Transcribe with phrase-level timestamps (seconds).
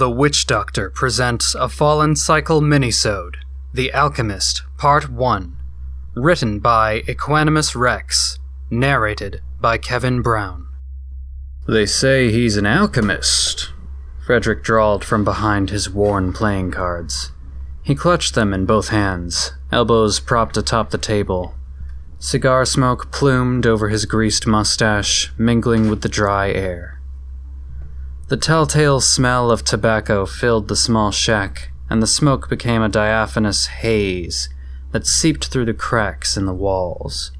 [0.00, 3.34] The Witch Doctor presents a Fallen Cycle minisode,
[3.74, 5.56] The Alchemist, Part 1,
[6.14, 8.38] written by Equanimous Rex,
[8.70, 10.68] narrated by Kevin Brown.
[11.68, 13.74] They say he's an alchemist,
[14.24, 17.32] Frederick drawled from behind his worn playing cards.
[17.82, 21.56] He clutched them in both hands, elbows propped atop the table.
[22.18, 26.99] Cigar smoke plumed over his greased mustache, mingling with the dry air.
[28.30, 33.66] The telltale smell of tobacco filled the small shack, and the smoke became a diaphanous
[33.66, 34.48] haze
[34.92, 37.32] that seeped through the cracks in the walls.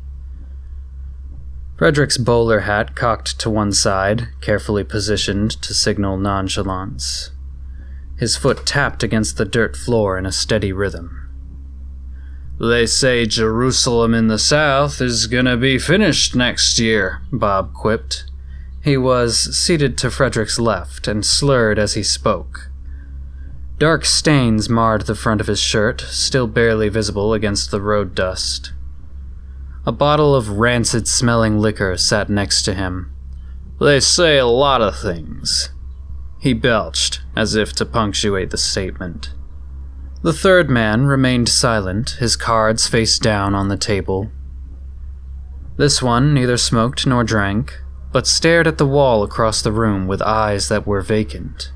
[1.78, 7.30] Frederick's bowler hat cocked to one side, carefully positioned to signal nonchalance.
[8.18, 11.30] His foot tapped against the dirt floor in a steady rhythm.
[12.58, 18.24] They say Jerusalem in the South is gonna be finished next year, Bob quipped.
[18.82, 22.70] He was seated to Frederick's left and slurred as he spoke.
[23.78, 28.72] Dark stains marred the front of his shirt, still barely visible against the road dust.
[29.86, 33.12] A bottle of rancid smelling liquor sat next to him.
[33.80, 35.70] They say a lot of things.
[36.38, 39.34] He belched, as if to punctuate the statement.
[40.22, 44.30] The third man remained silent, his cards face down on the table.
[45.78, 47.80] This one neither smoked nor drank,
[48.12, 51.70] but stared at the wall across the room with eyes that were vacant.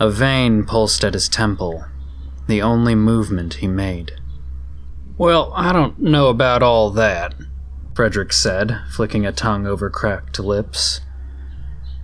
[0.00, 1.84] A vein pulsed at his temple,
[2.48, 4.12] the only movement he made.
[5.16, 7.34] Well, I don't know about all that,
[7.94, 11.00] Frederick said, flicking a tongue over cracked lips.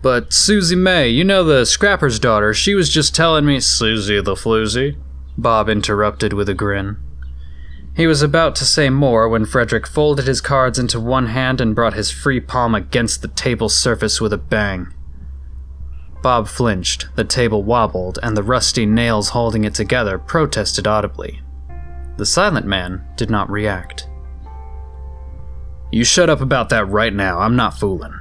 [0.02, 3.60] But Susie May, you know the scrapper's daughter, she was just telling me.
[3.60, 4.96] Susie the floozy?
[5.36, 6.96] Bob interrupted with a grin.
[7.96, 11.74] He was about to say more when Frederick folded his cards into one hand and
[11.74, 14.94] brought his free palm against the table surface with a bang.
[16.22, 21.41] Bob flinched, the table wobbled, and the rusty nails holding it together protested audibly.
[22.16, 24.06] The silent man did not react.
[25.90, 28.14] You shut up about that right now, I'm not fooling,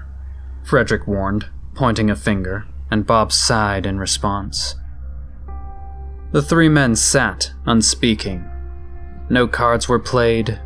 [0.63, 4.75] Frederick warned, pointing a finger, and Bob sighed in response.
[6.31, 8.48] The three men sat, unspeaking,
[9.29, 10.59] no cards were played.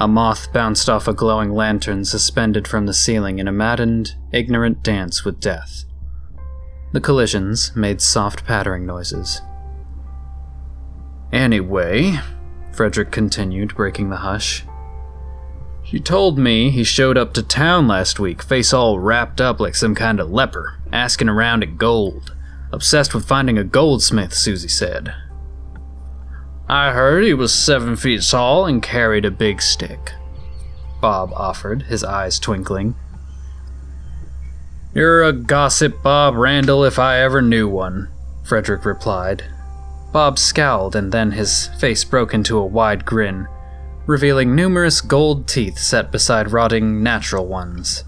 [0.00, 4.82] A moth bounced off a glowing lantern suspended from the ceiling in a maddened, ignorant
[4.82, 5.84] dance with death.
[6.92, 9.42] The collisions made soft pattering noises.
[11.32, 12.18] Anyway,
[12.72, 14.64] Frederick continued, breaking the hush.
[15.82, 19.74] She told me he showed up to town last week, face all wrapped up like
[19.74, 22.34] some kind of leper, asking around at gold.
[22.72, 25.14] Obsessed with finding a goldsmith, Susie said.
[26.68, 30.12] I heard he was seven feet tall and carried a big stick.
[31.00, 32.94] Bob offered, his eyes twinkling.
[34.92, 38.08] You're a gossip, Bob Randall, if I ever knew one,
[38.44, 39.44] Frederick replied.
[40.12, 43.48] Bob scowled, and then his face broke into a wide grin,
[44.06, 48.04] revealing numerous gold teeth set beside rotting natural ones.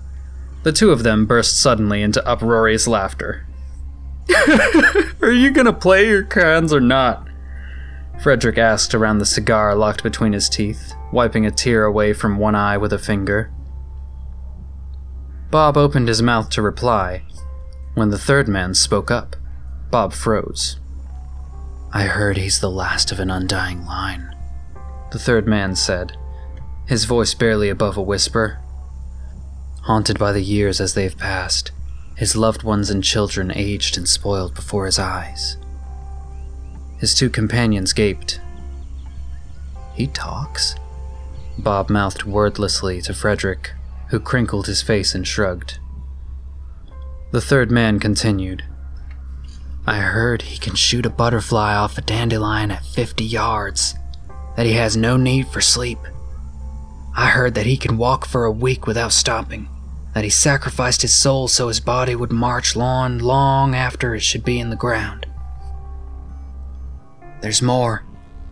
[0.64, 3.46] The two of them burst suddenly into uproarious laughter.
[5.22, 7.29] Are you gonna play your cards or not?
[8.22, 12.54] Frederick asked around the cigar locked between his teeth, wiping a tear away from one
[12.54, 13.50] eye with a finger.
[15.50, 17.22] Bob opened his mouth to reply.
[17.94, 19.36] When the third man spoke up,
[19.90, 20.78] Bob froze.
[21.92, 24.36] I heard he's the last of an undying line,
[25.10, 26.16] the third man said,
[26.86, 28.58] his voice barely above a whisper.
[29.82, 31.72] Haunted by the years as they've passed,
[32.16, 35.56] his loved ones and children aged and spoiled before his eyes.
[37.00, 38.40] His two companions gaped.
[39.94, 40.74] He talks?
[41.58, 43.72] Bob mouthed wordlessly to Frederick,
[44.08, 45.78] who crinkled his face and shrugged.
[47.32, 48.64] The third man continued.
[49.86, 53.94] I heard he can shoot a butterfly off a dandelion at 50 yards,
[54.56, 55.98] that he has no need for sleep.
[57.16, 59.68] I heard that he can walk for a week without stopping,
[60.14, 64.44] that he sacrificed his soul so his body would march long, long after it should
[64.44, 65.26] be in the ground.
[67.40, 68.04] There's more,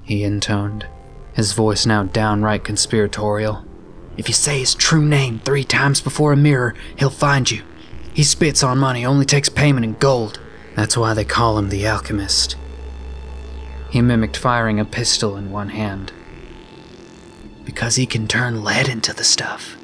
[0.02, 0.86] he intoned,
[1.34, 3.64] his voice now downright conspiratorial.
[4.16, 7.62] If you say his true name three times before a mirror, he'll find you.
[8.14, 10.40] He spits on money, only takes payment in gold.
[10.74, 12.56] That's why they call him the alchemist.
[13.90, 16.12] He mimicked firing a pistol in one hand.
[17.64, 19.76] Because he can turn lead into the stuff.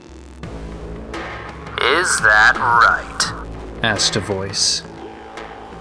[1.80, 3.44] Is that right?
[3.84, 4.82] asked a voice.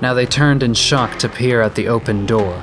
[0.02, 2.62] Now they turned in shock to peer at the open door.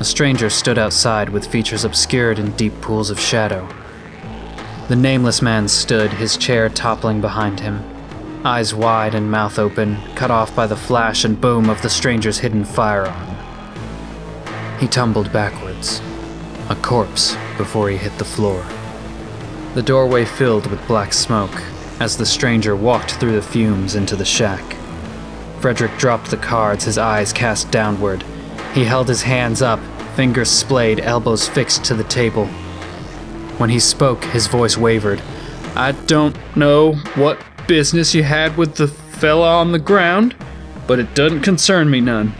[0.00, 3.68] A stranger stood outside with features obscured in deep pools of shadow.
[4.86, 7.84] The nameless man stood, his chair toppling behind him.
[8.44, 12.38] eyes wide and mouth open, cut off by the flash and boom of the stranger's
[12.38, 13.36] hidden firearm.
[14.78, 16.00] He tumbled backwards,
[16.70, 18.64] a corpse before he hit the floor.
[19.74, 21.60] The doorway filled with black smoke
[21.98, 24.76] as the stranger walked through the fumes into the shack.
[25.60, 28.22] Frederick dropped the cards, his eyes cast downward.
[28.74, 29.80] He held his hands up,
[30.14, 32.46] fingers splayed, elbows fixed to the table.
[33.56, 35.20] When he spoke, his voice wavered.
[35.74, 40.34] I don't know what business you had with the fella on the ground,
[40.86, 42.34] but it doesn't concern me none.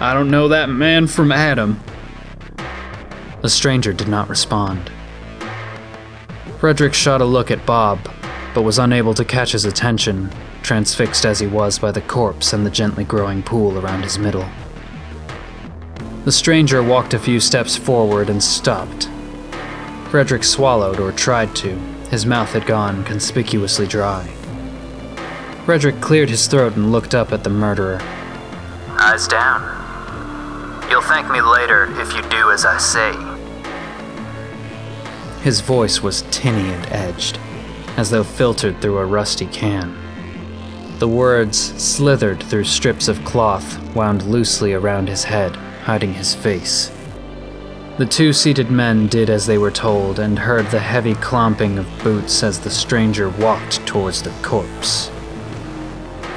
[0.00, 1.80] I don't know that man from Adam.
[3.42, 4.90] The stranger did not respond.
[6.58, 7.98] Frederick shot a look at Bob,
[8.54, 10.30] but was unable to catch his attention,
[10.62, 14.48] transfixed as he was by the corpse and the gently growing pool around his middle.
[16.24, 19.10] The stranger walked a few steps forward and stopped.
[20.08, 21.76] Frederick swallowed, or tried to.
[22.10, 24.26] His mouth had gone conspicuously dry.
[25.66, 27.98] Frederick cleared his throat and looked up at the murderer.
[28.98, 29.60] Eyes down.
[30.88, 33.12] You'll thank me later if you do as I say.
[35.42, 37.38] His voice was tinny and edged,
[37.98, 39.94] as though filtered through a rusty can.
[41.00, 46.90] The words slithered through strips of cloth wound loosely around his head, hiding his face.
[47.96, 52.02] The two seated men did as they were told and heard the heavy clomping of
[52.02, 55.10] boots as the stranger walked towards the corpse.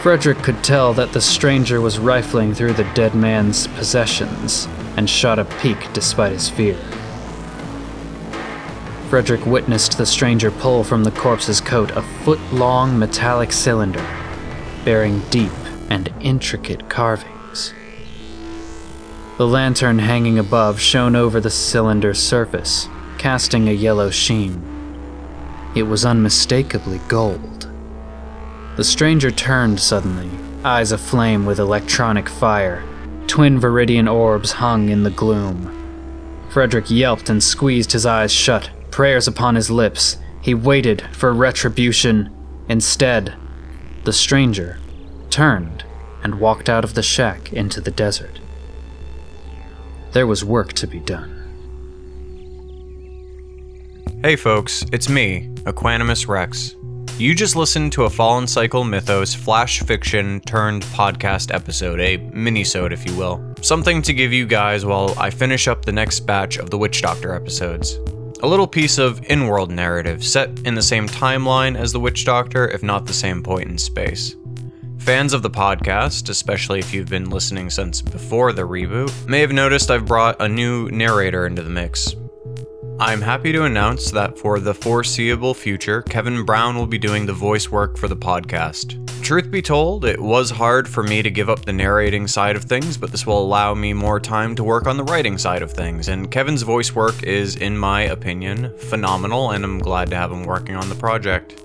[0.01, 5.39] Frederick could tell that the stranger was rifling through the dead man's possessions and shot
[5.39, 6.77] a peek despite his fear.
[9.09, 14.05] Frederick witnessed the stranger pull from the corpse's coat a foot long metallic cylinder
[14.85, 15.51] bearing deep
[15.89, 17.73] and intricate carvings.
[19.38, 22.89] The lantern hanging above shone over the cylinder's surface,
[23.19, 24.63] casting a yellow sheen.
[25.75, 27.69] It was unmistakably gold.
[28.78, 30.31] The stranger turned suddenly,
[30.66, 32.84] eyes aflame with electronic fire.
[33.28, 35.72] Twin viridian orbs hung in the gloom.
[36.50, 40.18] Frederick yelped and squeezed his eyes shut, prayers upon his lips.
[40.42, 42.33] He waited for retribution.
[42.69, 43.36] Instead,
[44.04, 44.80] the stranger
[45.30, 45.83] turned
[46.24, 48.40] and walked out of the shack into the desert.
[50.13, 51.33] There was work to be done.
[54.24, 56.75] Hey folks, it's me, Equanimous Rex.
[57.18, 62.94] You just listened to a Fallen Cycle Mythos flash fiction turned podcast episode, a mini-sode
[62.94, 63.44] if you will.
[63.62, 67.01] Something to give you guys while I finish up the next batch of the Witch
[67.01, 68.00] Doctor episodes.
[68.44, 72.68] A little piece of in-world narrative set in the same timeline as the Witch Doctor,
[72.69, 74.36] if not the same point in space.
[74.99, 79.53] Fans of the podcast, especially if you've been listening since before the reboot, may have
[79.53, 82.15] noticed I've brought a new narrator into the mix.
[82.99, 87.33] I'm happy to announce that for the foreseeable future, Kevin Brown will be doing the
[87.33, 89.03] voice work for the podcast.
[89.23, 92.63] Truth be told, it was hard for me to give up the narrating side of
[92.63, 95.71] things, but this will allow me more time to work on the writing side of
[95.71, 100.31] things, and Kevin's voice work is, in my opinion, phenomenal, and I'm glad to have
[100.31, 101.61] him working on the project.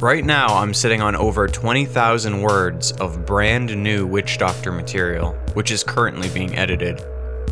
[0.00, 5.72] Right now, I'm sitting on over 20,000 words of brand new Witch Doctor material, which
[5.72, 7.00] is currently being edited.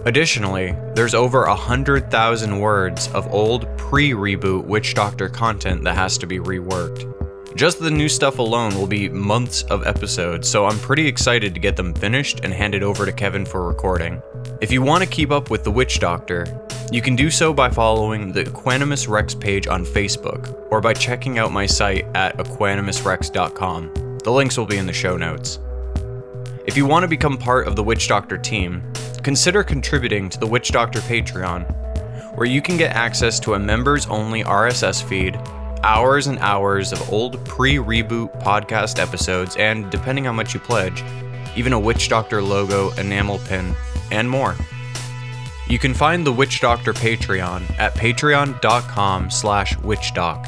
[0.04, 6.28] Additionally, there's over 100,000 words of old pre reboot Witch Doctor content that has to
[6.28, 7.15] be reworked.
[7.56, 11.60] Just the new stuff alone will be months of episodes, so I'm pretty excited to
[11.60, 14.20] get them finished and handed over to Kevin for recording.
[14.60, 16.46] If you want to keep up with the Witch Doctor,
[16.92, 21.38] you can do so by following the Equanimous Rex page on Facebook or by checking
[21.38, 24.18] out my site at equanimousrex.com.
[24.22, 25.58] The links will be in the show notes.
[26.66, 28.82] If you want to become part of the Witch Doctor team,
[29.22, 34.06] consider contributing to the Witch Doctor Patreon, where you can get access to a members
[34.08, 35.40] only RSS feed,
[35.86, 41.02] hours and hours of old pre reboot podcast episodes, and depending how much you pledge,
[41.56, 43.74] even a Witch Doctor logo, enamel pin,
[44.10, 44.56] and more.
[45.68, 50.42] You can find the Witch Doctor Patreon at patreon.com slash witchdoc.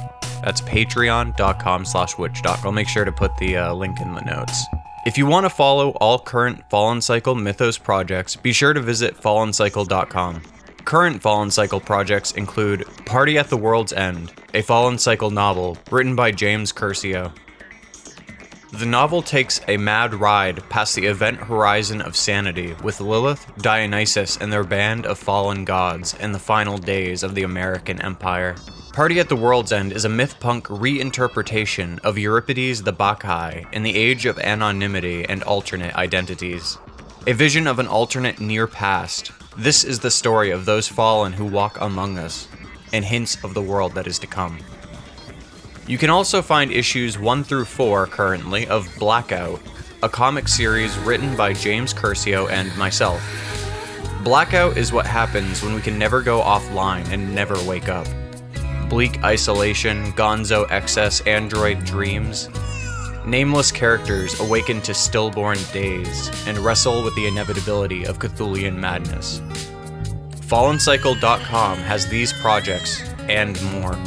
[0.45, 2.65] That's patreon.com slash witchdoc.
[2.65, 4.65] I'll make sure to put the uh, link in the notes.
[5.07, 9.17] If you want to follow all current Fallen Cycle Mythos projects, be sure to visit
[9.17, 10.43] fallencycle.com.
[10.89, 16.17] Current Fallen Cycle projects include Party at the World's End, a Fallen Cycle novel written
[16.17, 17.31] by James Curcio.
[18.73, 24.39] The novel takes a mad ride past the event horizon of sanity with Lilith, Dionysus,
[24.39, 28.57] and their band of fallen gods in the final days of the American Empire.
[28.95, 33.83] Party at the World's End is a myth punk reinterpretation of Euripides the Bacchae in
[33.83, 36.79] the age of anonymity and alternate identities.
[37.27, 41.45] A vision of an alternate near past, this is the story of those fallen who
[41.45, 42.47] walk among us,
[42.93, 44.59] and hints of the world that is to come.
[45.89, 49.61] You can also find issues 1 through 4 currently of Blackout,
[50.03, 53.21] a comic series written by James Curcio and myself.
[54.23, 58.07] Blackout is what happens when we can never go offline and never wake up.
[58.89, 62.49] Bleak isolation, gonzo excess android dreams.
[63.29, 69.41] Nameless characters awaken to stillborn days and wrestle with the inevitability of Cthulian madness.
[70.47, 73.99] FallenCycle.com has these projects and more.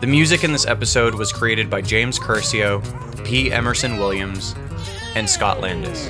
[0.00, 2.82] The music in this episode was created by James Curcio,
[3.26, 3.52] P.
[3.52, 4.54] Emerson Williams,
[5.14, 6.08] and Scott Landis.